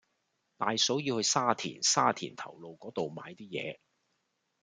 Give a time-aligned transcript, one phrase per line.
[0.57, 3.77] 大嫂要去沙田沙田頭路嗰度買啲嘢